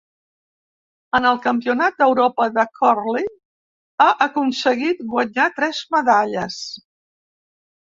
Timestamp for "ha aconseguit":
4.07-5.07